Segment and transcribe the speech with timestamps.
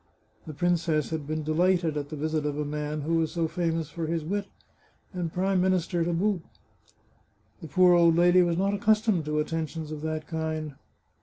[0.47, 3.91] The princess had been delighted at the visit of a man who was so famous
[3.91, 4.47] for his wit,
[5.13, 6.41] and Prime Minister to boot.
[7.61, 10.73] The poor old lady was not accustomed to attentions of that kind.